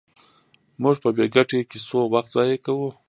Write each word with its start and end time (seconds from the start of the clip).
موږ 0.81 0.95
په 1.03 1.09
بې 1.15 1.25
ګټې 1.35 1.59
کیسو 1.71 1.99
وخت 2.13 2.29
ضایع 2.35 2.57
کوو. 2.65 2.89